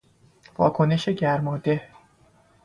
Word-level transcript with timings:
واکنش 0.57 1.09
گرماده 1.09 1.81